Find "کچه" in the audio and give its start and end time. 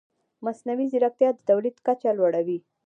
1.85-2.09